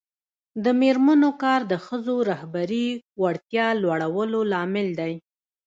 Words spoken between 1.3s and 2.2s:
کار د ښځو